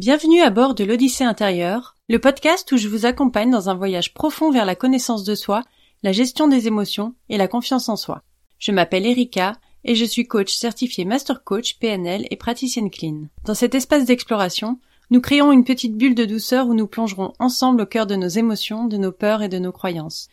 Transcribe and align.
Bienvenue 0.00 0.42
à 0.42 0.50
bord 0.50 0.76
de 0.76 0.84
l'Odyssée 0.84 1.24
intérieure, 1.24 1.96
le 2.08 2.20
podcast 2.20 2.70
où 2.70 2.76
je 2.76 2.86
vous 2.86 3.04
accompagne 3.04 3.50
dans 3.50 3.68
un 3.68 3.74
voyage 3.74 4.14
profond 4.14 4.52
vers 4.52 4.64
la 4.64 4.76
connaissance 4.76 5.24
de 5.24 5.34
soi, 5.34 5.64
la 6.04 6.12
gestion 6.12 6.46
des 6.46 6.68
émotions 6.68 7.16
et 7.28 7.36
la 7.36 7.48
confiance 7.48 7.88
en 7.88 7.96
soi. 7.96 8.22
Je 8.60 8.70
m'appelle 8.70 9.06
Erika 9.06 9.54
et 9.82 9.96
je 9.96 10.04
suis 10.04 10.28
coach 10.28 10.54
certifié 10.54 11.04
Master 11.04 11.42
Coach 11.42 11.80
PNL 11.80 12.28
et 12.30 12.36
praticienne 12.36 12.90
clean. 12.90 13.24
Dans 13.44 13.54
cet 13.54 13.74
espace 13.74 14.04
d'exploration, 14.04 14.78
nous 15.10 15.20
créons 15.20 15.50
une 15.50 15.64
petite 15.64 15.96
bulle 15.96 16.14
de 16.14 16.26
douceur 16.26 16.68
où 16.68 16.74
nous 16.74 16.86
plongerons 16.86 17.32
ensemble 17.40 17.80
au 17.82 17.86
cœur 17.86 18.06
de 18.06 18.14
nos 18.14 18.28
émotions, 18.28 18.84
de 18.84 18.98
nos 18.98 19.10
peurs 19.10 19.42
et 19.42 19.48
de 19.48 19.58
nos 19.58 19.72
croyances. 19.72 20.28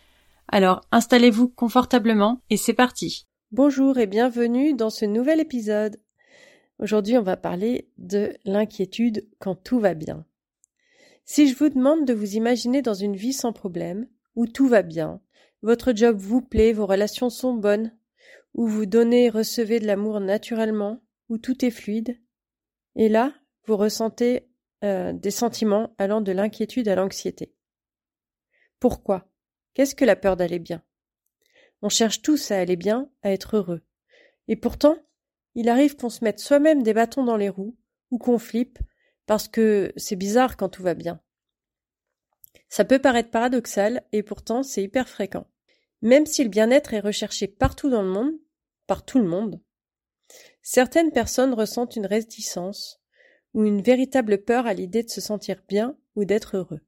Alors, 0.47 0.81
installez-vous 0.91 1.47
confortablement 1.47 2.39
et 2.51 2.57
c'est 2.57 2.73
parti. 2.73 3.25
Bonjour 3.51 3.97
et 3.97 4.05
bienvenue 4.05 4.75
dans 4.75 4.91
ce 4.91 5.05
nouvel 5.05 5.39
épisode. 5.39 5.97
Aujourd'hui, 6.79 7.17
on 7.17 7.23
va 7.23 7.37
parler 7.37 7.89
de 7.97 8.33
l'inquiétude 8.43 9.27
quand 9.39 9.55
tout 9.55 9.79
va 9.79 9.93
bien. 9.93 10.25
Si 11.23 11.47
je 11.47 11.55
vous 11.55 11.69
demande 11.69 12.05
de 12.05 12.13
vous 12.13 12.35
imaginer 12.35 12.81
dans 12.81 12.93
une 12.93 13.15
vie 13.15 13.33
sans 13.33 13.53
problème, 13.53 14.07
où 14.35 14.45
tout 14.45 14.67
va 14.67 14.81
bien, 14.81 15.21
votre 15.61 15.95
job 15.95 16.17
vous 16.17 16.41
plaît, 16.41 16.73
vos 16.73 16.85
relations 16.85 17.29
sont 17.29 17.53
bonnes, 17.53 17.95
où 18.53 18.67
vous 18.67 18.85
donnez 18.85 19.25
et 19.25 19.29
recevez 19.29 19.79
de 19.79 19.87
l'amour 19.87 20.19
naturellement, 20.19 21.01
où 21.29 21.37
tout 21.37 21.65
est 21.65 21.71
fluide, 21.71 22.19
et 22.95 23.09
là, 23.09 23.33
vous 23.65 23.77
ressentez 23.77 24.47
euh, 24.83 25.13
des 25.13 25.31
sentiments 25.31 25.95
allant 25.97 26.21
de 26.21 26.31
l'inquiétude 26.31 26.87
à 26.87 26.95
l'anxiété. 26.95 27.53
Pourquoi? 28.79 29.27
Qu'est-ce 29.73 29.95
que 29.95 30.05
la 30.05 30.15
peur 30.15 30.37
d'aller 30.37 30.59
bien? 30.59 30.83
On 31.81 31.89
cherche 31.89 32.21
tous 32.21 32.51
à 32.51 32.59
aller 32.59 32.75
bien, 32.75 33.09
à 33.21 33.31
être 33.31 33.57
heureux. 33.57 33.81
Et 34.47 34.55
pourtant, 34.55 34.97
il 35.55 35.69
arrive 35.69 35.95
qu'on 35.95 36.09
se 36.09 36.23
mette 36.23 36.39
soi-même 36.39 36.83
des 36.83 36.93
bâtons 36.93 37.23
dans 37.23 37.37
les 37.37 37.49
roues, 37.49 37.75
ou 38.11 38.17
qu'on 38.17 38.37
flippe, 38.37 38.79
parce 39.25 39.47
que 39.47 39.91
c'est 39.95 40.15
bizarre 40.15 40.57
quand 40.57 40.69
tout 40.69 40.83
va 40.83 40.93
bien. 40.93 41.19
Ça 42.69 42.85
peut 42.85 42.99
paraître 42.99 43.31
paradoxal, 43.31 44.03
et 44.11 44.21
pourtant 44.21 44.63
c'est 44.63 44.83
hyper 44.83 45.09
fréquent. 45.09 45.47
Même 46.01 46.25
si 46.25 46.43
le 46.43 46.49
bien-être 46.49 46.93
est 46.93 46.99
recherché 46.99 47.47
partout 47.47 47.89
dans 47.89 48.03
le 48.03 48.09
monde, 48.09 48.33
par 48.85 49.03
tout 49.03 49.17
le 49.17 49.27
monde, 49.27 49.59
certaines 50.61 51.11
personnes 51.11 51.53
ressentent 51.53 51.95
une 51.95 52.05
réticence 52.05 53.01
ou 53.53 53.63
une 53.63 53.81
véritable 53.81 54.43
peur 54.43 54.67
à 54.67 54.73
l'idée 54.73 55.03
de 55.03 55.09
se 55.09 55.21
sentir 55.21 55.63
bien 55.67 55.97
ou 56.15 56.25
d'être 56.25 56.57
heureux. 56.57 56.81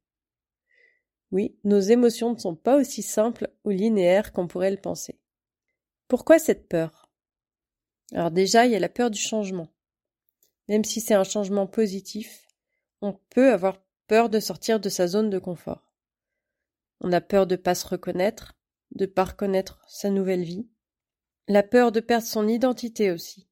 Oui, 1.31 1.57
nos 1.63 1.79
émotions 1.79 2.33
ne 2.33 2.39
sont 2.39 2.55
pas 2.55 2.77
aussi 2.77 3.01
simples 3.01 3.49
ou 3.63 3.69
linéaires 3.69 4.31
qu'on 4.31 4.47
pourrait 4.47 4.71
le 4.71 4.77
penser. 4.77 5.19
Pourquoi 6.07 6.39
cette 6.39 6.67
peur? 6.67 7.06
Alors 8.13 8.31
déjà, 8.31 8.65
il 8.65 8.71
y 8.71 8.75
a 8.75 8.79
la 8.79 8.89
peur 8.89 9.11
du 9.11 9.19
changement. 9.19 9.67
Même 10.69 10.83
si 10.83 11.01
c'est 11.01 11.13
un 11.13 11.23
changement 11.23 11.67
positif, 11.67 12.47
on 13.01 13.13
peut 13.29 13.51
avoir 13.51 13.81
peur 14.07 14.29
de 14.29 14.39
sortir 14.39 14.79
de 14.79 14.89
sa 14.89 15.07
zone 15.07 15.29
de 15.29 15.39
confort. 15.39 15.93
On 17.01 17.11
a 17.11 17.21
peur 17.21 17.47
de 17.47 17.55
ne 17.55 17.61
pas 17.61 17.75
se 17.75 17.87
reconnaître, 17.87 18.53
de 18.91 19.05
ne 19.05 19.11
pas 19.11 19.25
reconnaître 19.25 19.81
sa 19.87 20.09
nouvelle 20.09 20.43
vie. 20.43 20.67
La 21.47 21.63
peur 21.63 21.91
de 21.91 21.99
perdre 21.99 22.25
son 22.25 22.47
identité 22.47 23.11
aussi. 23.11 23.47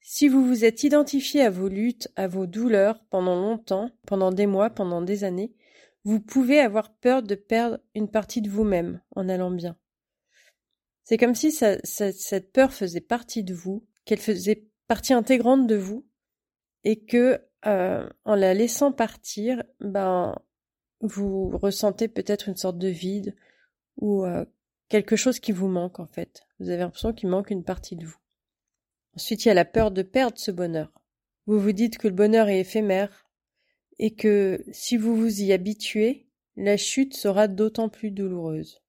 Si 0.00 0.28
vous 0.28 0.46
vous 0.46 0.64
êtes 0.64 0.82
identifié 0.82 1.42
à 1.42 1.50
vos 1.50 1.68
luttes, 1.68 2.08
à 2.14 2.28
vos 2.28 2.46
douleurs 2.46 3.02
pendant 3.08 3.36
longtemps, 3.36 3.90
pendant 4.06 4.30
des 4.30 4.46
mois, 4.46 4.68
pendant 4.68 5.00
des 5.00 5.24
années, 5.24 5.54
vous 6.04 6.20
pouvez 6.20 6.60
avoir 6.60 6.92
peur 6.96 7.22
de 7.22 7.34
perdre 7.34 7.80
une 7.94 8.10
partie 8.10 8.42
de 8.42 8.50
vous-même 8.50 9.00
en 9.16 9.28
allant 9.28 9.50
bien. 9.50 9.78
C'est 11.04 11.18
comme 11.18 11.34
si 11.34 11.52
cette 11.52 12.52
peur 12.52 12.72
faisait 12.72 13.00
partie 13.00 13.44
de 13.44 13.54
vous, 13.54 13.86
qu'elle 14.04 14.18
faisait 14.18 14.66
partie 14.88 15.12
intégrante 15.12 15.66
de 15.66 15.76
vous, 15.76 16.06
et 16.82 17.04
que 17.04 17.40
euh, 17.66 18.08
en 18.24 18.34
la 18.34 18.54
laissant 18.54 18.92
partir, 18.92 19.62
ben 19.80 20.34
vous 21.00 21.56
ressentez 21.58 22.08
peut-être 22.08 22.48
une 22.48 22.56
sorte 22.56 22.78
de 22.78 22.88
vide 22.88 23.34
ou 23.96 24.24
euh, 24.24 24.44
quelque 24.88 25.16
chose 25.16 25.40
qui 25.40 25.52
vous 25.52 25.68
manque 25.68 26.00
en 26.00 26.06
fait. 26.06 26.42
Vous 26.58 26.70
avez 26.70 26.78
l'impression 26.78 27.12
qu'il 27.12 27.28
manque 27.28 27.50
une 27.50 27.64
partie 27.64 27.96
de 27.96 28.06
vous. 28.06 28.18
Ensuite, 29.14 29.44
il 29.44 29.48
y 29.48 29.50
a 29.50 29.54
la 29.54 29.64
peur 29.64 29.90
de 29.90 30.02
perdre 30.02 30.38
ce 30.38 30.50
bonheur. 30.50 30.92
Vous 31.46 31.60
vous 31.60 31.72
dites 31.72 31.98
que 31.98 32.08
le 32.08 32.14
bonheur 32.14 32.48
est 32.48 32.60
éphémère 32.60 33.26
et 33.98 34.14
que 34.14 34.64
si 34.72 34.96
vous 34.96 35.16
vous 35.16 35.42
y 35.42 35.52
habituez, 35.52 36.26
la 36.56 36.76
chute 36.76 37.14
sera 37.14 37.48
d'autant 37.48 37.88
plus 37.88 38.10
douloureuse. 38.10 38.83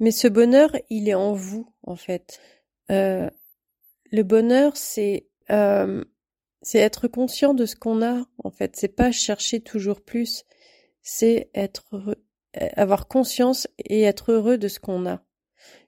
Mais 0.00 0.10
ce 0.10 0.28
bonheur, 0.28 0.70
il 0.90 1.08
est 1.08 1.14
en 1.14 1.32
vous, 1.32 1.72
en 1.82 1.96
fait. 1.96 2.40
Euh, 2.90 3.28
le 4.10 4.22
bonheur, 4.22 4.76
c'est 4.76 5.28
euh, 5.50 6.04
c'est 6.62 6.78
être 6.78 7.08
conscient 7.08 7.54
de 7.54 7.66
ce 7.66 7.76
qu'on 7.76 8.02
a, 8.02 8.26
en 8.42 8.50
fait. 8.50 8.76
C'est 8.76 8.88
pas 8.88 9.12
chercher 9.12 9.60
toujours 9.60 10.00
plus. 10.00 10.44
C'est 11.02 11.50
être 11.54 12.16
avoir 12.54 13.08
conscience 13.08 13.68
et 13.78 14.02
être 14.02 14.32
heureux 14.32 14.58
de 14.58 14.68
ce 14.68 14.80
qu'on 14.80 15.06
a. 15.06 15.22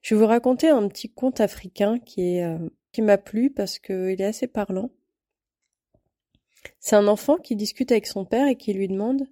Je 0.03 0.15
vais 0.15 0.21
vous 0.21 0.27
raconter 0.27 0.69
un 0.69 0.87
petit 0.89 1.11
conte 1.11 1.41
africain 1.41 1.99
qui 1.99 2.37
est 2.37 2.45
euh, 2.45 2.59
qui 2.93 3.03
m'a 3.03 3.19
plu 3.19 3.51
parce 3.51 3.79
qu'il 3.79 4.21
est 4.21 4.25
assez 4.25 4.47
parlant. 4.47 4.91
C'est 6.79 6.97
un 6.97 7.07
enfant 7.07 7.37
qui 7.37 7.57
discute 7.57 7.93
avec 7.93 8.07
son 8.07 8.25
père 8.25 8.49
et 8.49 8.57
qui 8.57 8.73
lui 8.73 8.89
demande 8.89 9.27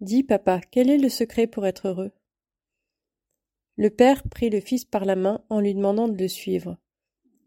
Dis 0.00 0.22
papa, 0.22 0.60
quel 0.70 0.90
est 0.90 0.98
le 0.98 1.08
secret 1.08 1.46
pour 1.46 1.66
être 1.66 1.88
heureux? 1.88 2.12
Le 3.78 3.90
père 3.90 4.24
prit 4.28 4.50
le 4.50 4.60
fils 4.60 4.84
par 4.84 5.04
la 5.04 5.14
main 5.14 5.44
en 5.50 5.60
lui 5.60 5.72
demandant 5.72 6.08
de 6.08 6.18
le 6.18 6.26
suivre. 6.26 6.76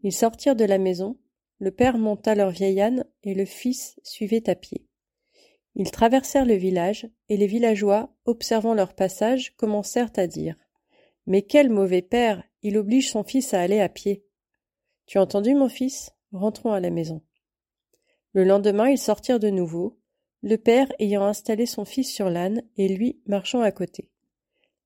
Ils 0.02 0.14
sortirent 0.14 0.56
de 0.56 0.64
la 0.64 0.78
maison, 0.78 1.18
le 1.58 1.70
père 1.70 1.98
monta 1.98 2.34
leur 2.34 2.50
vieille 2.50 2.80
âne 2.80 3.04
et 3.22 3.34
le 3.34 3.44
fils 3.44 4.00
suivait 4.02 4.48
à 4.48 4.54
pied. 4.54 4.88
Ils 5.74 5.90
traversèrent 5.90 6.46
le 6.46 6.54
village, 6.54 7.06
et 7.28 7.36
les 7.36 7.46
villageois, 7.46 8.14
observant 8.24 8.72
leur 8.72 8.94
passage, 8.94 9.54
commencèrent 9.56 10.12
à 10.16 10.26
dire. 10.26 10.56
Mais 11.26 11.42
quel 11.42 11.68
mauvais 11.70 12.02
père. 12.02 12.42
Il 12.62 12.78
oblige 12.78 13.10
son 13.10 13.24
fils 13.24 13.54
à 13.54 13.60
aller 13.60 13.80
à 13.80 13.88
pied. 13.88 14.24
Tu 15.06 15.18
as 15.18 15.22
entendu, 15.22 15.54
mon 15.54 15.68
fils? 15.68 16.12
Rentrons 16.32 16.72
à 16.72 16.80
la 16.80 16.90
maison. 16.90 17.22
Le 18.32 18.44
lendemain 18.44 18.88
ils 18.88 18.98
sortirent 18.98 19.40
de 19.40 19.50
nouveau, 19.50 19.98
le 20.42 20.56
père 20.56 20.90
ayant 20.98 21.24
installé 21.24 21.66
son 21.66 21.84
fils 21.84 22.10
sur 22.10 22.30
l'âne 22.30 22.62
et 22.76 22.88
lui 22.88 23.20
marchant 23.26 23.60
à 23.60 23.72
côté. 23.72 24.11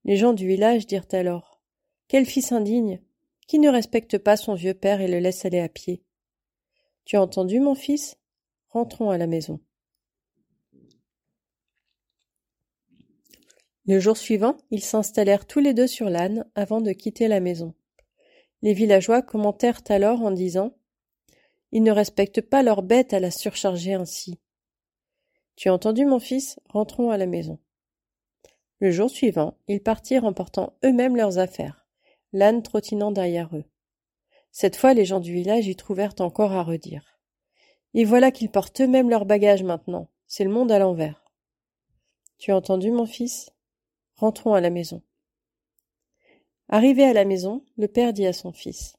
Les 0.07 0.17
gens 0.17 0.33
du 0.33 0.47
village 0.47 0.87
dirent 0.87 1.09
alors 1.11 1.61
Quel 2.07 2.27
fils 2.27 2.53
indigne 2.53 3.03
Qui 3.49 3.59
ne 3.59 3.69
respecte 3.69 4.19
pas 4.19 4.37
son 4.37 4.55
vieux 4.55 4.73
père 4.73 5.01
et 5.01 5.09
le 5.09 5.19
laisse 5.19 5.45
aller 5.45 5.59
à 5.59 5.69
pied 5.69 6.05
Tu 7.05 7.17
as 7.17 7.23
entendu, 7.23 7.59
mon 7.59 7.75
fils? 7.75 8.17
Rentrons 8.69 9.11
à 9.11 9.19
la 9.19 9.27
maison. 9.27 9.59
Le 13.85 13.99
jour 13.99 14.17
suivant, 14.17 14.57
ils 14.71 14.83
s'installèrent 14.83 15.45
tous 15.45 15.59
les 15.59 15.75
deux 15.75 15.89
sur 15.89 16.09
l'âne 16.09 16.49
avant 16.55 16.81
de 16.81 16.93
quitter 16.93 17.27
la 17.27 17.41
maison. 17.41 17.75
Les 18.63 18.75
villageois 18.75 19.23
commentèrent 19.23 19.83
alors 19.89 20.23
en 20.23 20.31
disant 20.31 20.77
Ils 21.73 21.83
ne 21.83 21.91
respectent 21.91 22.43
pas 22.43 22.63
leur 22.63 22.85
bête 22.85 23.13
à 23.13 23.19
la 23.19 23.33
surcharger 23.33 23.95
ainsi. 23.95 24.39
Tu 25.57 25.69
as 25.69 25.75
entendu, 25.75 26.07
mon 26.07 26.21
fils? 26.21 26.61
Rentrons 26.69 27.11
à 27.11 27.17
la 27.17 27.27
maison. 27.27 27.59
Le 28.79 28.91
jour 28.91 29.09
suivant, 29.09 29.57
ils 29.69 29.83
partirent 29.83 30.25
en 30.25 30.35
portant 30.35 30.75
eux-mêmes 30.85 31.17
leurs 31.17 31.39
affaires, 31.39 31.87
l'âne 32.33 32.63
trottinant 32.63 33.11
derrière 33.11 33.57
eux. 33.57 33.65
Cette 34.53 34.77
fois, 34.77 34.93
les 34.93 35.05
gens 35.05 35.21
du 35.21 35.33
village 35.33 35.67
y 35.67 35.77
trouvèrent 35.77 36.15
encore 36.19 36.53
à 36.53 36.63
redire. 36.63 37.19
Et 37.95 38.05
voilà 38.05 38.31
qu'ils 38.31 38.51
portent 38.51 38.81
eux-mêmes 38.83 39.09
leurs 39.09 39.25
bagages 39.25 39.63
maintenant. 39.63 40.11
C'est 40.27 40.45
le 40.45 40.51
monde 40.51 40.71
à 40.71 40.79
l'envers. 40.79 41.25
Tu 42.39 42.53
as 42.53 42.57
entendu, 42.57 42.91
mon 42.91 43.07
fils? 43.07 43.51
Rentrons 44.17 44.53
à 44.53 44.61
la 44.61 44.71
maison. 44.71 45.03
Arrivé 46.69 47.05
à 47.05 47.13
la 47.13 47.25
maison, 47.25 47.65
le 47.79 47.89
père 47.89 48.13
dit 48.13 48.27
à 48.27 48.33
son 48.33 48.53
fils 48.53 48.97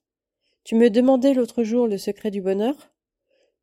Tu 0.64 0.76
me 0.76 0.90
demandais 0.90 1.34
l'autre 1.34 1.64
jour 1.64 1.88
le 1.88 1.98
secret 1.98 2.32
du 2.32 2.42
bonheur? 2.42 2.76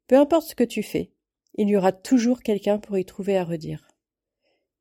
Peu 0.07 0.17
importe 0.17 0.49
ce 0.49 0.55
que 0.55 0.65
tu 0.65 0.83
fais, 0.83 1.13
il 1.55 1.69
y 1.69 1.77
aura 1.77 1.93
toujours 1.93 2.43
quelqu'un 2.43 2.79
pour 2.79 2.99
y 2.99 3.05
trouver 3.05 3.37
à 3.37 3.45
redire. 3.45 3.89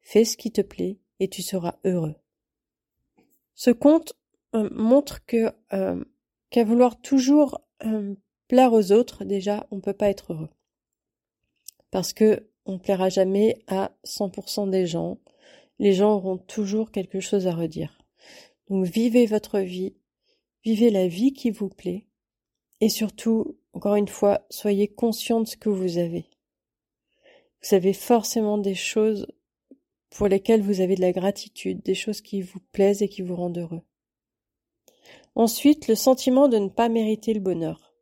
Fais 0.01 0.25
ce 0.25 0.36
qui 0.36 0.51
te 0.51 0.62
plaît 0.62 1.00
tu 1.27 1.41
seras 1.41 1.75
heureux. 1.83 2.15
Ce 3.55 3.71
conte 3.71 4.13
euh, 4.55 4.69
montre 4.71 5.19
euh, 5.73 6.03
qu'à 6.49 6.63
vouloir 6.63 6.99
toujours 7.01 7.61
euh, 7.85 8.15
plaire 8.47 8.73
aux 8.73 8.91
autres, 8.91 9.23
déjà, 9.23 9.67
on 9.71 9.77
ne 9.77 9.81
peut 9.81 9.93
pas 9.93 10.09
être 10.09 10.33
heureux. 10.33 10.49
Parce 11.91 12.13
que 12.13 12.49
on 12.65 12.73
ne 12.73 12.77
plaira 12.77 13.09
jamais 13.09 13.57
à 13.67 13.91
100% 14.05 14.69
des 14.69 14.87
gens. 14.87 15.17
Les 15.79 15.93
gens 15.93 16.15
auront 16.15 16.37
toujours 16.37 16.91
quelque 16.91 17.19
chose 17.19 17.47
à 17.47 17.53
redire. 17.53 17.99
Donc 18.69 18.85
vivez 18.85 19.25
votre 19.25 19.59
vie, 19.59 19.95
vivez 20.63 20.89
la 20.89 21.07
vie 21.07 21.33
qui 21.33 21.51
vous 21.51 21.67
plaît, 21.67 22.07
et 22.79 22.89
surtout, 22.89 23.57
encore 23.73 23.95
une 23.95 24.07
fois, 24.07 24.45
soyez 24.49 24.87
conscient 24.87 25.41
de 25.41 25.47
ce 25.47 25.57
que 25.57 25.69
vous 25.69 25.97
avez. 25.97 26.25
Vous 27.61 27.75
avez 27.75 27.93
forcément 27.93 28.57
des 28.57 28.75
choses 28.75 29.27
pour 30.13 30.27
lesquelles 30.27 30.62
vous 30.62 30.81
avez 30.81 30.95
de 30.95 31.01
la 31.01 31.12
gratitude, 31.12 31.81
des 31.81 31.95
choses 31.95 32.21
qui 32.21 32.42
vous 32.42 32.60
plaisent 32.71 33.01
et 33.01 33.10
qui 33.10 33.24
vous 33.24 33.36
rendent 33.36 33.57
heureux. 33.57 33.81
Ensuite, 35.36 35.88
le 35.88 35.95
sentiment 35.95 36.48
de 36.48 36.57
ne 36.57 36.69
pas 36.69 36.88
mériter 36.88 37.33
le 37.33 37.39
bonheur. 37.39 37.95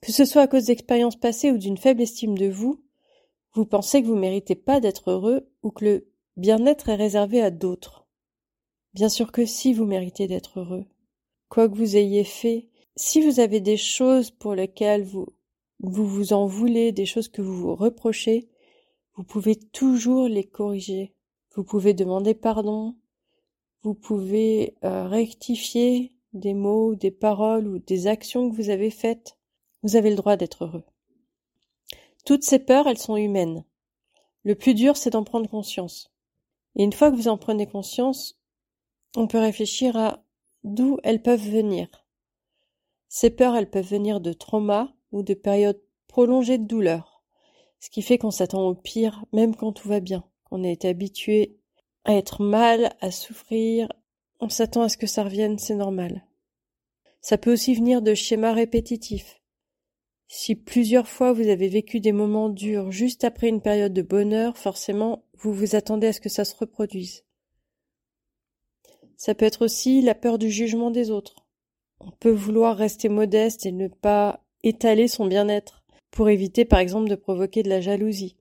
Que 0.00 0.12
ce 0.12 0.24
soit 0.24 0.42
à 0.42 0.46
cause 0.46 0.66
d'expériences 0.66 1.16
passées 1.16 1.50
ou 1.50 1.58
d'une 1.58 1.76
faible 1.76 2.02
estime 2.02 2.38
de 2.38 2.48
vous, 2.48 2.84
Vous 3.54 3.66
pensez 3.66 4.02
que 4.02 4.06
vous 4.06 4.14
méritez 4.14 4.54
pas 4.54 4.78
d'être 4.78 5.10
heureux 5.10 5.50
ou 5.62 5.70
que 5.70 5.84
le 5.84 6.08
bien-être 6.36 6.90
est 6.90 6.94
réservé 6.94 7.40
à 7.40 7.50
d'autres. 7.50 8.06
Bien 8.94 9.08
sûr 9.08 9.32
que 9.32 9.44
si 9.44 9.72
vous 9.72 9.86
méritez 9.86 10.28
d'être 10.28 10.60
heureux. 10.60 10.84
Quoi 11.48 11.68
que 11.68 11.76
vous 11.76 11.96
ayez 11.96 12.24
fait, 12.24 12.68
si 12.94 13.20
vous 13.20 13.40
avez 13.40 13.60
des 13.60 13.76
choses 13.76 14.30
pour 14.30 14.54
lesquelles 14.54 15.02
vous 15.02 15.26
vous 15.80 16.32
en 16.32 16.46
voulez, 16.46 16.92
des 16.92 17.06
choses 17.06 17.28
que 17.28 17.42
vous 17.42 17.56
vous 17.56 17.74
reprochez, 17.74 18.48
vous 19.18 19.24
pouvez 19.24 19.56
toujours 19.56 20.28
les 20.28 20.44
corriger. 20.44 21.12
Vous 21.56 21.64
pouvez 21.64 21.92
demander 21.92 22.34
pardon. 22.34 22.94
Vous 23.82 23.92
pouvez 23.92 24.76
euh, 24.84 25.08
rectifier 25.08 26.14
des 26.34 26.54
mots, 26.54 26.94
des 26.94 27.10
paroles 27.10 27.66
ou 27.66 27.80
des 27.80 28.06
actions 28.06 28.48
que 28.48 28.54
vous 28.54 28.70
avez 28.70 28.90
faites. 28.90 29.36
Vous 29.82 29.96
avez 29.96 30.10
le 30.10 30.16
droit 30.16 30.36
d'être 30.36 30.66
heureux. 30.66 30.84
Toutes 32.24 32.44
ces 32.44 32.60
peurs, 32.60 32.86
elles 32.86 32.96
sont 32.96 33.16
humaines. 33.16 33.64
Le 34.44 34.54
plus 34.54 34.74
dur, 34.74 34.96
c'est 34.96 35.10
d'en 35.10 35.24
prendre 35.24 35.50
conscience. 35.50 36.12
Et 36.76 36.84
une 36.84 36.92
fois 36.92 37.10
que 37.10 37.16
vous 37.16 37.26
en 37.26 37.38
prenez 37.38 37.66
conscience, 37.66 38.38
on 39.16 39.26
peut 39.26 39.40
réfléchir 39.40 39.96
à 39.96 40.22
d'où 40.62 40.98
elles 41.02 41.22
peuvent 41.22 41.40
venir. 41.40 41.88
Ces 43.08 43.30
peurs, 43.30 43.56
elles 43.56 43.70
peuvent 43.70 43.84
venir 43.84 44.20
de 44.20 44.32
traumas 44.32 44.92
ou 45.10 45.24
de 45.24 45.34
périodes 45.34 45.82
prolongées 46.06 46.58
de 46.58 46.68
douleur 46.68 47.17
ce 47.80 47.90
qui 47.90 48.02
fait 48.02 48.18
qu'on 48.18 48.30
s'attend 48.30 48.66
au 48.68 48.74
pire 48.74 49.24
même 49.32 49.54
quand 49.54 49.72
tout 49.72 49.88
va 49.88 50.00
bien, 50.00 50.24
qu'on 50.44 50.62
est 50.62 50.84
habitué 50.84 51.56
à 52.04 52.14
être 52.14 52.42
mal, 52.42 52.94
à 53.00 53.10
souffrir, 53.10 53.92
on 54.40 54.48
s'attend 54.48 54.82
à 54.82 54.88
ce 54.88 54.96
que 54.96 55.06
ça 55.06 55.24
revienne, 55.24 55.58
c'est 55.58 55.74
normal. 55.74 56.24
Ça 57.20 57.38
peut 57.38 57.52
aussi 57.52 57.74
venir 57.74 58.02
de 58.02 58.14
schémas 58.14 58.52
répétitifs. 58.52 59.40
Si 60.28 60.54
plusieurs 60.54 61.08
fois 61.08 61.32
vous 61.32 61.48
avez 61.48 61.68
vécu 61.68 62.00
des 62.00 62.12
moments 62.12 62.48
durs 62.48 62.90
juste 62.92 63.24
après 63.24 63.48
une 63.48 63.62
période 63.62 63.92
de 63.92 64.02
bonheur, 64.02 64.56
forcément 64.56 65.24
vous 65.34 65.52
vous 65.52 65.74
attendez 65.74 66.08
à 66.08 66.12
ce 66.12 66.20
que 66.20 66.28
ça 66.28 66.44
se 66.44 66.56
reproduise. 66.56 67.24
Ça 69.16 69.34
peut 69.34 69.46
être 69.46 69.64
aussi 69.64 70.00
la 70.02 70.14
peur 70.14 70.38
du 70.38 70.50
jugement 70.50 70.90
des 70.90 71.10
autres. 71.10 71.46
On 72.00 72.10
peut 72.10 72.30
vouloir 72.30 72.76
rester 72.76 73.08
modeste 73.08 73.66
et 73.66 73.72
ne 73.72 73.88
pas 73.88 74.44
étaler 74.62 75.08
son 75.08 75.26
bien-être 75.26 75.84
pour 76.10 76.28
éviter 76.28 76.64
par 76.64 76.78
exemple 76.78 77.08
de 77.08 77.14
provoquer 77.14 77.62
de 77.62 77.68
la 77.68 77.80
jalousie. 77.80 78.36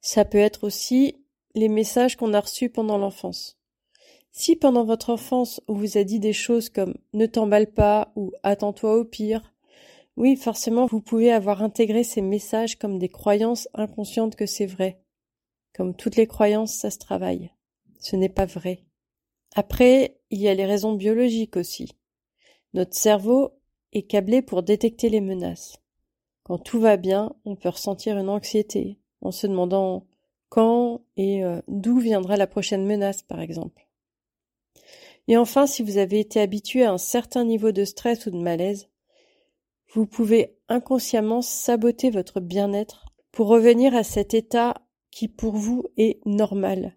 Ça 0.00 0.24
peut 0.24 0.38
être 0.38 0.64
aussi 0.64 1.24
les 1.54 1.68
messages 1.68 2.16
qu'on 2.16 2.34
a 2.34 2.40
reçus 2.40 2.70
pendant 2.70 2.98
l'enfance. 2.98 3.58
Si 4.30 4.56
pendant 4.56 4.84
votre 4.84 5.10
enfance 5.10 5.60
on 5.68 5.74
vous 5.74 5.98
a 5.98 6.04
dit 6.04 6.20
des 6.20 6.32
choses 6.32 6.68
comme 6.68 6.94
ne 7.12 7.26
t'emballe 7.26 7.72
pas 7.72 8.12
ou 8.16 8.32
attends-toi 8.42 8.96
au 8.96 9.04
pire, 9.04 9.52
oui, 10.16 10.36
forcément 10.36 10.86
vous 10.86 11.00
pouvez 11.00 11.32
avoir 11.32 11.62
intégré 11.62 12.04
ces 12.04 12.20
messages 12.20 12.78
comme 12.78 12.98
des 12.98 13.08
croyances 13.08 13.68
inconscientes 13.74 14.36
que 14.36 14.46
c'est 14.46 14.66
vrai. 14.66 15.00
Comme 15.74 15.96
toutes 15.96 16.16
les 16.16 16.26
croyances, 16.26 16.74
ça 16.74 16.90
se 16.90 16.98
travaille. 16.98 17.50
Ce 17.98 18.16
n'est 18.16 18.28
pas 18.28 18.44
vrai. 18.44 18.84
Après, 19.54 20.18
il 20.30 20.40
y 20.40 20.48
a 20.48 20.54
les 20.54 20.66
raisons 20.66 20.94
biologiques 20.94 21.56
aussi. 21.56 21.92
Notre 22.74 22.94
cerveau 22.94 23.52
est 23.92 24.02
câblé 24.02 24.42
pour 24.42 24.62
détecter 24.62 25.08
les 25.08 25.20
menaces. 25.20 25.81
Quand 26.44 26.58
tout 26.58 26.80
va 26.80 26.96
bien, 26.96 27.34
on 27.44 27.56
peut 27.56 27.68
ressentir 27.68 28.18
une 28.18 28.28
anxiété, 28.28 28.98
en 29.20 29.30
se 29.30 29.46
demandant 29.46 30.06
quand 30.48 31.02
et 31.16 31.44
euh, 31.44 31.60
d'où 31.68 31.98
viendra 31.98 32.36
la 32.36 32.46
prochaine 32.46 32.84
menace, 32.84 33.22
par 33.22 33.40
exemple. 33.40 33.88
Et 35.28 35.36
enfin, 35.36 35.66
si 35.66 35.82
vous 35.82 35.98
avez 35.98 36.20
été 36.20 36.40
habitué 36.40 36.84
à 36.84 36.92
un 36.92 36.98
certain 36.98 37.44
niveau 37.44 37.72
de 37.72 37.84
stress 37.84 38.26
ou 38.26 38.30
de 38.30 38.38
malaise, 38.38 38.88
vous 39.94 40.06
pouvez 40.06 40.56
inconsciemment 40.68 41.42
saboter 41.42 42.10
votre 42.10 42.40
bien-être 42.40 43.06
pour 43.30 43.48
revenir 43.48 43.94
à 43.94 44.02
cet 44.02 44.34
état 44.34 44.74
qui 45.10 45.28
pour 45.28 45.54
vous 45.54 45.84
est 45.96 46.20
normal. 46.26 46.96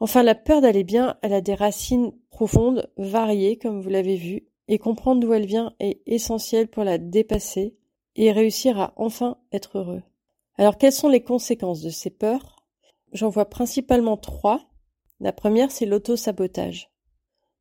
Enfin, 0.00 0.22
la 0.22 0.34
peur 0.34 0.60
d'aller 0.60 0.84
bien, 0.84 1.16
elle 1.22 1.32
a 1.32 1.40
des 1.40 1.54
racines 1.54 2.12
profondes, 2.30 2.90
variées, 2.96 3.56
comme 3.56 3.80
vous 3.80 3.90
l'avez 3.90 4.16
vu, 4.16 4.48
et 4.68 4.78
comprendre 4.78 5.20
d'où 5.20 5.32
elle 5.32 5.46
vient 5.46 5.74
est 5.80 6.00
essentiel 6.06 6.68
pour 6.68 6.82
la 6.82 6.98
dépasser 6.98 7.76
et 8.16 8.32
réussir 8.32 8.78
à 8.78 8.92
enfin 8.96 9.38
être 9.52 9.78
heureux. 9.78 10.02
Alors 10.56 10.78
quelles 10.78 10.92
sont 10.92 11.08
les 11.08 11.22
conséquences 11.22 11.80
de 11.80 11.90
ces 11.90 12.10
peurs? 12.10 12.64
J'en 13.12 13.28
vois 13.28 13.48
principalement 13.48 14.16
trois. 14.16 14.68
La 15.20 15.32
première, 15.32 15.70
c'est 15.70 15.86
l'auto-sabotage. 15.86 16.90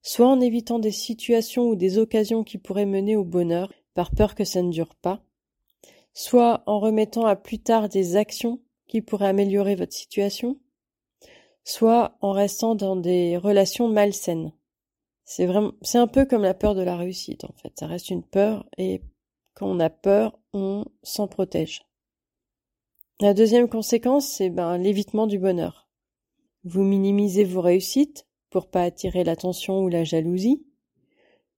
Soit 0.02 0.28
en 0.28 0.42
évitant 0.42 0.80
des 0.80 0.92
situations 0.92 1.68
ou 1.68 1.76
des 1.76 1.98
occasions 1.98 2.44
qui 2.44 2.58
pourraient 2.58 2.86
mener 2.86 3.16
au 3.16 3.24
bonheur, 3.24 3.72
par 3.94 4.12
peur 4.12 4.36
que 4.36 4.44
ça 4.44 4.62
ne 4.62 4.72
dure 4.72 4.96
pas, 4.96 5.22
soit 6.14 6.64
en 6.66 6.80
remettant 6.80 7.26
à 7.26 7.36
plus 7.36 7.60
tard 7.60 7.90
des 7.90 8.16
actions 8.16 8.62
qui 8.88 9.02
pourraient 9.02 9.28
améliorer 9.28 9.76
votre 9.76 9.94
situation, 9.94 10.60
soit 11.64 12.18
en 12.22 12.32
restant 12.32 12.76
dans 12.76 12.96
des 12.96 13.38
relations 13.38 13.88
malsaines. 13.88 14.54
C'est 15.24 15.46
vraiment, 15.46 15.74
c'est 15.82 15.98
un 15.98 16.08
peu 16.08 16.26
comme 16.26 16.42
la 16.42 16.54
peur 16.54 16.76
de 16.76 16.82
la 16.82 16.98
réussite, 16.98 17.46
en 17.46 17.54
fait. 17.62 17.72
Ça 17.80 17.88
reste 17.88 18.10
une 18.10 18.24
peur 18.24 18.66
et 18.78 19.02
quand 19.54 19.68
on 19.68 19.80
a 19.80 19.90
peur, 19.90 20.38
on 20.54 20.86
s'en 21.04 21.28
protège. 21.28 21.84
La 23.20 23.34
deuxième 23.34 23.70
conséquence, 23.70 24.28
c'est 24.28 24.50
ben, 24.50 24.78
l'évitement 24.78 25.28
du 25.28 25.38
bonheur. 25.38 25.88
Vous 26.64 26.84
minimisez 26.84 27.44
vos 27.44 27.62
réussites 27.62 28.28
pour 28.50 28.68
pas 28.68 28.84
attirer 28.84 29.24
l'attention 29.24 29.84
ou 29.84 29.88
la 29.88 30.04
jalousie. 30.04 30.66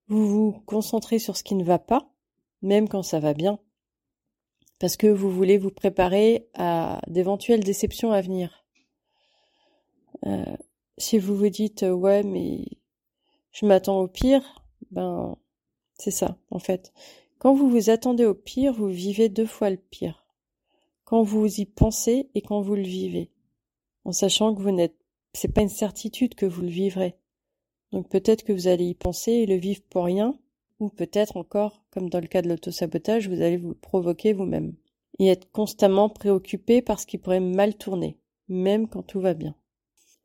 Vous 0.07 0.27
vous 0.27 0.51
concentrez 0.65 1.19
sur 1.19 1.37
ce 1.37 1.43
qui 1.43 1.55
ne 1.55 1.63
va 1.63 1.79
pas, 1.79 2.11
même 2.61 2.87
quand 2.87 3.03
ça 3.03 3.19
va 3.19 3.33
bien, 3.33 3.59
parce 4.79 4.97
que 4.97 5.07
vous 5.07 5.31
voulez 5.31 5.57
vous 5.57 5.71
préparer 5.71 6.49
à 6.53 7.01
d'éventuelles 7.07 7.63
déceptions 7.63 8.11
à 8.11 8.19
venir. 8.19 8.65
Euh, 10.25 10.57
si 10.97 11.17
vous 11.17 11.35
vous 11.35 11.49
dites 11.49 11.83
ouais 11.83 12.23
mais 12.23 12.65
je 13.51 13.65
m'attends 13.65 14.01
au 14.01 14.07
pire, 14.07 14.61
ben 14.91 15.37
c'est 15.95 16.11
ça 16.11 16.37
en 16.51 16.59
fait. 16.59 16.93
Quand 17.43 17.53
vous 17.53 17.69
vous 17.69 17.89
attendez 17.89 18.23
au 18.23 18.33
pire, 18.33 18.71
vous 18.71 18.87
vivez 18.87 19.27
deux 19.27 19.45
fois 19.45 19.69
le 19.69 19.75
pire. 19.75 20.25
Quand 21.03 21.23
vous 21.23 21.45
y 21.59 21.65
pensez 21.65 22.29
et 22.35 22.41
quand 22.41 22.61
vous 22.61 22.75
le 22.75 22.83
vivez. 22.83 23.31
En 24.05 24.13
sachant 24.13 24.55
que 24.55 24.61
vous 24.61 24.71
n'êtes, 24.71 24.95
c'est 25.33 25.53
pas 25.53 25.61
une 25.61 25.67
certitude 25.67 26.35
que 26.35 26.45
vous 26.45 26.61
le 26.61 26.69
vivrez. 26.69 27.17
Donc 27.91 28.07
peut-être 28.07 28.45
que 28.45 28.53
vous 28.53 28.69
allez 28.69 28.85
y 28.85 28.93
penser 28.93 29.33
et 29.33 29.45
le 29.45 29.57
vivre 29.57 29.81
pour 29.89 30.05
rien, 30.05 30.39
ou 30.79 30.87
peut-être 30.87 31.35
encore, 31.35 31.83
comme 31.91 32.09
dans 32.09 32.21
le 32.21 32.27
cas 32.27 32.41
de 32.41 32.47
l'autosabotage, 32.47 33.27
vous 33.27 33.41
allez 33.41 33.57
vous 33.57 33.73
provoquer 33.73 34.31
vous-même. 34.31 34.73
Et 35.19 35.27
être 35.27 35.51
constamment 35.51 36.07
préoccupé 36.07 36.81
par 36.81 36.97
ce 36.97 37.05
qui 37.05 37.17
pourrait 37.17 37.41
mal 37.41 37.75
tourner, 37.75 38.17
même 38.47 38.87
quand 38.87 39.03
tout 39.03 39.19
va 39.19 39.33
bien. 39.33 39.53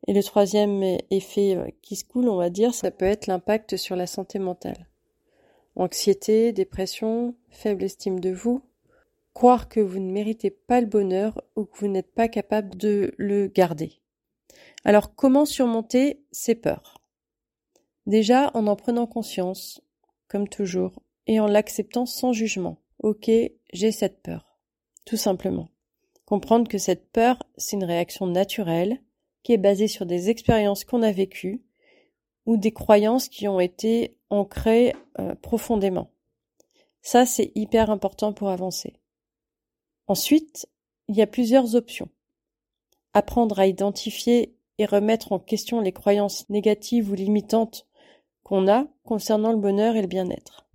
Et 0.07 0.13
le 0.13 0.23
troisième 0.23 0.81
effet 1.11 1.57
euh, 1.57 1.67
qui 1.81 1.97
se 1.97 2.05
coule, 2.05 2.29
on 2.29 2.37
va 2.37 2.49
dire, 2.49 2.73
ça 2.73 2.91
peut 2.91 3.03
être 3.03 3.27
l'impact 3.27 3.75
sur 3.75 3.97
la 3.97 4.07
santé 4.07 4.39
mentale 4.39 4.88
anxiété, 5.75 6.53
dépression, 6.53 7.35
faible 7.49 7.83
estime 7.83 8.19
de 8.19 8.31
vous, 8.31 8.61
croire 9.33 9.69
que 9.69 9.79
vous 9.79 9.99
ne 9.99 10.11
méritez 10.11 10.49
pas 10.49 10.81
le 10.81 10.87
bonheur 10.87 11.41
ou 11.55 11.65
que 11.65 11.77
vous 11.77 11.87
n'êtes 11.87 12.13
pas 12.13 12.27
capable 12.27 12.75
de 12.75 13.13
le 13.17 13.47
garder. 13.47 14.01
Alors 14.83 15.15
comment 15.15 15.45
surmonter 15.45 16.23
ces 16.31 16.55
peurs? 16.55 17.01
Déjà 18.05 18.51
en 18.53 18.67
en 18.67 18.75
prenant 18.75 19.07
conscience, 19.07 19.81
comme 20.27 20.47
toujours, 20.47 21.01
et 21.27 21.39
en 21.39 21.47
l'acceptant 21.47 22.05
sans 22.05 22.33
jugement. 22.33 22.81
Ok, 22.99 23.29
j'ai 23.71 23.91
cette 23.91 24.21
peur. 24.21 24.59
Tout 25.05 25.17
simplement. 25.17 25.69
Comprendre 26.25 26.67
que 26.67 26.77
cette 26.77 27.11
peur, 27.11 27.43
c'est 27.57 27.75
une 27.75 27.83
réaction 27.83 28.27
naturelle, 28.27 29.01
qui 29.43 29.53
est 29.53 29.57
basée 29.57 29.87
sur 29.87 30.05
des 30.05 30.29
expériences 30.29 30.83
qu'on 30.83 31.01
a 31.01 31.11
vécues, 31.11 31.63
ou 32.49 32.57
des 32.57 32.71
croyances 32.71 33.29
qui 33.29 33.47
ont 33.47 33.59
été 33.59 34.17
ancrées 34.31 34.95
euh, 35.19 35.35
profondément. 35.35 36.09
Ça, 37.03 37.27
c'est 37.27 37.51
hyper 37.53 37.91
important 37.91 38.33
pour 38.33 38.49
avancer. 38.49 38.95
Ensuite, 40.07 40.67
il 41.09 41.15
y 41.15 41.21
a 41.21 41.27
plusieurs 41.27 41.75
options. 41.75 42.09
Apprendre 43.13 43.59
à 43.59 43.67
identifier 43.67 44.55
et 44.79 44.87
remettre 44.87 45.31
en 45.31 45.37
question 45.37 45.79
les 45.79 45.91
croyances 45.91 46.49
négatives 46.49 47.11
ou 47.11 47.13
limitantes 47.13 47.85
qu'on 48.41 48.67
a 48.67 48.87
concernant 49.03 49.51
le 49.51 49.59
bonheur 49.59 49.95
et 49.95 50.01
le 50.01 50.07
bien-être. 50.07 50.65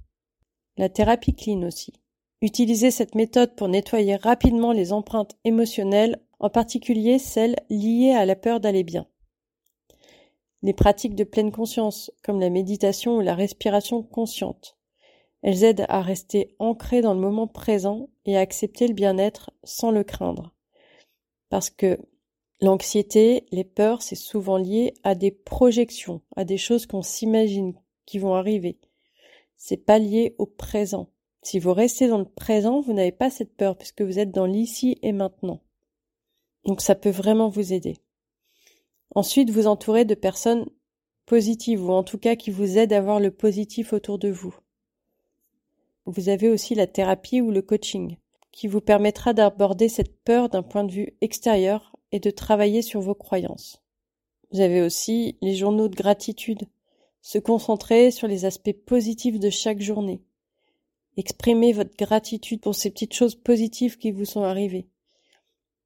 La 0.76 0.88
thérapie 0.88 1.34
clean 1.34 1.64
aussi. 1.64 1.92
Utiliser 2.40 2.92
cette 2.92 3.16
méthode 3.16 3.56
pour 3.56 3.66
nettoyer 3.66 4.14
rapidement 4.14 4.70
les 4.70 4.92
empreintes 4.92 5.36
émotionnelles, 5.42 6.20
en 6.38 6.50
particulier 6.50 7.18
celles 7.18 7.56
liées 7.68 8.12
à 8.12 8.26
la 8.26 8.36
peur 8.36 8.60
d'aller 8.60 8.84
bien. 8.84 9.08
Les 10.64 10.72
pratiques 10.72 11.14
de 11.14 11.24
pleine 11.24 11.52
conscience, 11.52 12.10
comme 12.22 12.40
la 12.40 12.48
méditation 12.48 13.18
ou 13.18 13.20
la 13.20 13.34
respiration 13.34 14.02
consciente. 14.02 14.78
Elles 15.42 15.62
aident 15.62 15.84
à 15.90 16.00
rester 16.00 16.56
ancrées 16.58 17.02
dans 17.02 17.12
le 17.12 17.20
moment 17.20 17.46
présent 17.46 18.08
et 18.24 18.38
à 18.38 18.40
accepter 18.40 18.88
le 18.88 18.94
bien-être 18.94 19.50
sans 19.62 19.90
le 19.90 20.04
craindre. 20.04 20.54
Parce 21.50 21.68
que 21.68 21.98
l'anxiété, 22.62 23.44
les 23.52 23.64
peurs, 23.64 24.00
c'est 24.00 24.14
souvent 24.14 24.56
lié 24.56 24.94
à 25.02 25.14
des 25.14 25.30
projections, 25.30 26.22
à 26.34 26.46
des 26.46 26.56
choses 26.56 26.86
qu'on 26.86 27.02
s'imagine 27.02 27.74
qui 28.06 28.18
vont 28.18 28.34
arriver. 28.34 28.78
C'est 29.58 29.76
pas 29.76 29.98
lié 29.98 30.34
au 30.38 30.46
présent. 30.46 31.10
Si 31.42 31.58
vous 31.58 31.74
restez 31.74 32.08
dans 32.08 32.16
le 32.16 32.24
présent, 32.24 32.80
vous 32.80 32.94
n'avez 32.94 33.12
pas 33.12 33.28
cette 33.28 33.54
peur 33.54 33.76
puisque 33.76 34.00
vous 34.00 34.18
êtes 34.18 34.30
dans 34.30 34.46
l'ici 34.46 34.98
et 35.02 35.12
maintenant. 35.12 35.60
Donc 36.64 36.80
ça 36.80 36.94
peut 36.94 37.10
vraiment 37.10 37.50
vous 37.50 37.74
aider. 37.74 37.98
Ensuite, 39.14 39.50
vous 39.50 39.66
entourez 39.66 40.04
de 40.04 40.14
personnes 40.14 40.66
positives 41.26 41.84
ou 41.84 41.92
en 41.92 42.02
tout 42.02 42.18
cas 42.18 42.36
qui 42.36 42.50
vous 42.50 42.78
aident 42.78 42.92
à 42.92 43.00
voir 43.00 43.20
le 43.20 43.30
positif 43.30 43.92
autour 43.92 44.18
de 44.18 44.28
vous. 44.28 44.54
Vous 46.06 46.28
avez 46.28 46.48
aussi 46.48 46.74
la 46.74 46.86
thérapie 46.86 47.40
ou 47.40 47.50
le 47.50 47.62
coaching 47.62 48.16
qui 48.52 48.68
vous 48.68 48.80
permettra 48.80 49.32
d'aborder 49.32 49.88
cette 49.88 50.22
peur 50.22 50.48
d'un 50.48 50.62
point 50.62 50.84
de 50.84 50.92
vue 50.92 51.16
extérieur 51.20 51.96
et 52.12 52.20
de 52.20 52.30
travailler 52.30 52.82
sur 52.82 53.00
vos 53.00 53.14
croyances. 53.14 53.82
Vous 54.52 54.60
avez 54.60 54.80
aussi 54.80 55.36
les 55.42 55.56
journaux 55.56 55.88
de 55.88 55.96
gratitude, 55.96 56.62
se 57.20 57.38
concentrer 57.38 58.12
sur 58.12 58.28
les 58.28 58.44
aspects 58.44 58.76
positifs 58.86 59.40
de 59.40 59.50
chaque 59.50 59.80
journée. 59.80 60.22
Exprimez 61.16 61.72
votre 61.72 61.96
gratitude 61.96 62.60
pour 62.60 62.76
ces 62.76 62.90
petites 62.90 63.14
choses 63.14 63.34
positives 63.34 63.98
qui 63.98 64.12
vous 64.12 64.24
sont 64.24 64.42
arrivées. 64.42 64.86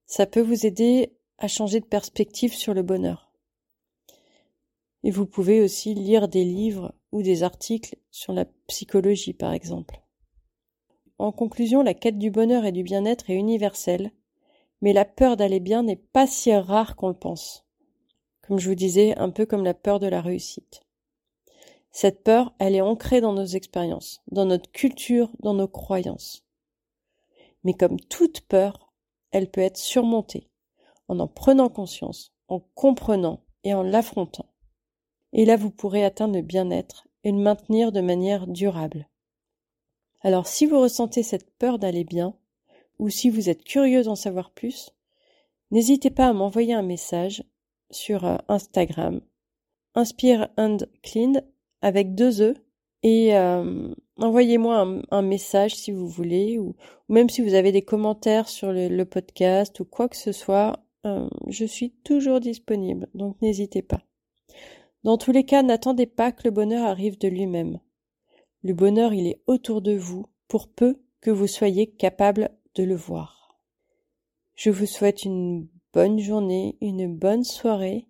Ça 0.04 0.26
peut 0.26 0.42
vous 0.42 0.66
aider 0.66 1.12
à 1.38 1.46
changer 1.46 1.80
de 1.80 1.86
perspective 1.86 2.52
sur 2.52 2.74
le 2.74 2.82
bonheur. 2.82 3.30
Et 5.04 5.10
vous 5.10 5.26
pouvez 5.26 5.60
aussi 5.60 5.94
lire 5.94 6.28
des 6.28 6.44
livres 6.44 6.94
ou 7.12 7.22
des 7.22 7.44
articles 7.44 7.96
sur 8.10 8.32
la 8.32 8.44
psychologie, 8.66 9.32
par 9.32 9.52
exemple. 9.52 10.02
En 11.18 11.32
conclusion, 11.32 11.82
la 11.82 11.94
quête 11.94 12.18
du 12.18 12.30
bonheur 12.30 12.64
et 12.64 12.72
du 12.72 12.82
bien-être 12.82 13.30
est 13.30 13.36
universelle, 13.36 14.10
mais 14.82 14.92
la 14.92 15.04
peur 15.04 15.36
d'aller 15.36 15.60
bien 15.60 15.84
n'est 15.84 15.96
pas 15.96 16.26
si 16.26 16.52
rare 16.52 16.96
qu'on 16.96 17.08
le 17.08 17.14
pense. 17.14 17.64
Comme 18.42 18.58
je 18.58 18.68
vous 18.68 18.74
disais, 18.74 19.16
un 19.16 19.30
peu 19.30 19.46
comme 19.46 19.64
la 19.64 19.74
peur 19.74 20.00
de 20.00 20.06
la 20.06 20.20
réussite. 20.20 20.82
Cette 21.90 22.22
peur, 22.22 22.54
elle 22.58 22.74
est 22.74 22.80
ancrée 22.80 23.20
dans 23.20 23.32
nos 23.32 23.44
expériences, 23.44 24.20
dans 24.30 24.44
notre 24.44 24.70
culture, 24.70 25.30
dans 25.40 25.54
nos 25.54 25.68
croyances. 25.68 26.44
Mais 27.64 27.74
comme 27.74 27.98
toute 27.98 28.42
peur, 28.42 28.92
elle 29.30 29.50
peut 29.50 29.60
être 29.60 29.76
surmontée 29.76 30.48
en 31.08 31.18
en 31.18 31.26
prenant 31.26 31.68
conscience, 31.68 32.32
en 32.48 32.60
comprenant 32.74 33.40
et 33.64 33.74
en 33.74 33.82
l'affrontant. 33.82 34.46
Et 35.32 35.44
là, 35.44 35.56
vous 35.56 35.70
pourrez 35.70 36.04
atteindre 36.04 36.34
le 36.34 36.42
bien-être 36.42 37.08
et 37.24 37.32
le 37.32 37.38
maintenir 37.38 37.92
de 37.92 38.00
manière 38.00 38.46
durable. 38.46 39.08
Alors, 40.22 40.46
si 40.46 40.66
vous 40.66 40.80
ressentez 40.80 41.22
cette 41.22 41.50
peur 41.58 41.78
d'aller 41.78 42.04
bien, 42.04 42.34
ou 42.98 43.08
si 43.08 43.30
vous 43.30 43.48
êtes 43.48 43.64
curieux 43.64 44.02
d'en 44.02 44.16
savoir 44.16 44.50
plus, 44.50 44.90
n'hésitez 45.70 46.10
pas 46.10 46.28
à 46.28 46.32
m'envoyer 46.32 46.74
un 46.74 46.82
message 46.82 47.44
sur 47.90 48.24
euh, 48.24 48.36
Instagram, 48.48 49.20
Inspire 49.94 50.48
and 50.56 50.78
Clean 51.02 51.34
avec 51.82 52.14
deux 52.14 52.42
E, 52.42 52.54
et 53.04 53.36
euh, 53.36 53.94
envoyez-moi 54.16 55.02
un, 55.10 55.22
message 55.22 55.76
si 55.76 55.92
vous 55.92 56.08
voulez, 56.08 56.58
ou, 56.58 56.74
même 57.08 57.28
si 57.28 57.42
vous 57.42 57.54
avez 57.54 57.70
des 57.70 57.82
commentaires 57.82 58.48
sur 58.48 58.72
le 58.72 59.04
podcast 59.04 59.78
ou 59.78 59.84
quoi 59.84 60.08
que 60.08 60.16
ce 60.16 60.32
soit, 60.32 60.80
euh, 61.08 61.28
je 61.48 61.64
suis 61.64 61.90
toujours 62.04 62.40
disponible, 62.40 63.08
donc 63.14 63.40
n'hésitez 63.42 63.82
pas. 63.82 64.02
Dans 65.04 65.18
tous 65.18 65.32
les 65.32 65.44
cas, 65.44 65.62
n'attendez 65.62 66.06
pas 66.06 66.32
que 66.32 66.42
le 66.44 66.50
bonheur 66.50 66.86
arrive 66.86 67.18
de 67.18 67.28
lui-même. 67.28 67.80
Le 68.62 68.74
bonheur, 68.74 69.14
il 69.14 69.26
est 69.26 69.42
autour 69.46 69.82
de 69.82 69.92
vous, 69.92 70.26
pour 70.48 70.68
peu 70.68 71.00
que 71.20 71.30
vous 71.30 71.46
soyez 71.46 71.86
capable 71.86 72.50
de 72.74 72.82
le 72.82 72.96
voir. 72.96 73.58
Je 74.54 74.70
vous 74.70 74.86
souhaite 74.86 75.24
une 75.24 75.68
bonne 75.92 76.18
journée, 76.18 76.76
une 76.80 77.06
bonne 77.14 77.44
soirée. 77.44 78.08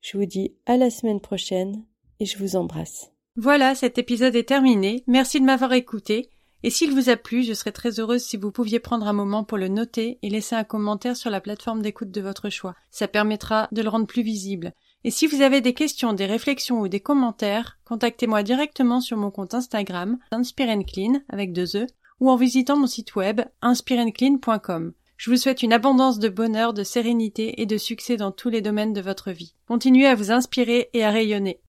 Je 0.00 0.18
vous 0.18 0.26
dis 0.26 0.54
à 0.66 0.76
la 0.76 0.90
semaine 0.90 1.20
prochaine 1.20 1.84
et 2.20 2.26
je 2.26 2.38
vous 2.38 2.56
embrasse. 2.56 3.12
Voilà, 3.36 3.74
cet 3.74 3.98
épisode 3.98 4.36
est 4.36 4.48
terminé. 4.48 5.04
Merci 5.06 5.40
de 5.40 5.46
m'avoir 5.46 5.72
écouté. 5.72 6.30
Et 6.62 6.70
s'il 6.70 6.92
vous 6.92 7.10
a 7.10 7.16
plu, 7.16 7.42
je 7.42 7.52
serais 7.52 7.72
très 7.72 8.00
heureuse 8.00 8.22
si 8.22 8.36
vous 8.36 8.50
pouviez 8.50 8.80
prendre 8.80 9.06
un 9.06 9.12
moment 9.12 9.44
pour 9.44 9.58
le 9.58 9.68
noter 9.68 10.18
et 10.22 10.30
laisser 10.30 10.54
un 10.54 10.64
commentaire 10.64 11.16
sur 11.16 11.30
la 11.30 11.40
plateforme 11.40 11.82
d'écoute 11.82 12.10
de 12.10 12.20
votre 12.20 12.50
choix. 12.50 12.74
Ça 12.90 13.08
permettra 13.08 13.68
de 13.72 13.82
le 13.82 13.88
rendre 13.88 14.06
plus 14.06 14.22
visible. 14.22 14.72
Et 15.04 15.10
si 15.10 15.26
vous 15.26 15.42
avez 15.42 15.60
des 15.60 15.74
questions, 15.74 16.12
des 16.12 16.26
réflexions 16.26 16.80
ou 16.80 16.88
des 16.88 17.00
commentaires, 17.00 17.78
contactez-moi 17.84 18.42
directement 18.42 19.00
sur 19.00 19.16
mon 19.16 19.30
compte 19.30 19.54
Instagram, 19.54 20.18
Clean 20.30 21.20
avec 21.28 21.52
deux 21.52 21.76
E, 21.76 21.86
ou 22.18 22.30
en 22.30 22.36
visitant 22.36 22.76
mon 22.76 22.86
site 22.86 23.14
web, 23.14 23.42
inspireandclean.com. 23.62 24.92
Je 25.16 25.30
vous 25.30 25.36
souhaite 25.36 25.62
une 25.62 25.72
abondance 25.72 26.18
de 26.18 26.28
bonheur, 26.28 26.74
de 26.74 26.82
sérénité 26.82 27.60
et 27.62 27.66
de 27.66 27.78
succès 27.78 28.16
dans 28.16 28.32
tous 28.32 28.50
les 28.50 28.60
domaines 28.60 28.92
de 28.92 29.00
votre 29.00 29.30
vie. 29.30 29.54
Continuez 29.66 30.06
à 30.06 30.14
vous 30.14 30.30
inspirer 30.30 30.90
et 30.92 31.04
à 31.04 31.10
rayonner. 31.10 31.60